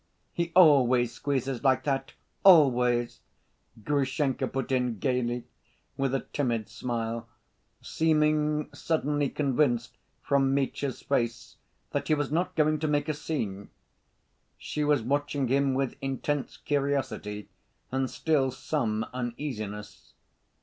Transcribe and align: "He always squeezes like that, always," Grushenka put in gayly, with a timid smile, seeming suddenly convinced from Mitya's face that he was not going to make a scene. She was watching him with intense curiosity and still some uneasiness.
"He 0.33 0.51
always 0.55 1.11
squeezes 1.13 1.63
like 1.63 1.83
that, 1.83 2.13
always," 2.43 3.19
Grushenka 3.83 4.47
put 4.47 4.71
in 4.71 4.97
gayly, 4.97 5.43
with 5.95 6.15
a 6.15 6.21
timid 6.33 6.69
smile, 6.69 7.27
seeming 7.83 8.73
suddenly 8.73 9.29
convinced 9.29 9.95
from 10.23 10.55
Mitya's 10.55 11.03
face 11.03 11.57
that 11.91 12.07
he 12.07 12.15
was 12.15 12.31
not 12.31 12.55
going 12.55 12.79
to 12.79 12.87
make 12.87 13.09
a 13.09 13.13
scene. 13.13 13.69
She 14.57 14.83
was 14.83 15.03
watching 15.03 15.49
him 15.49 15.75
with 15.75 15.95
intense 16.01 16.57
curiosity 16.57 17.49
and 17.91 18.09
still 18.09 18.49
some 18.49 19.05
uneasiness. 19.13 20.13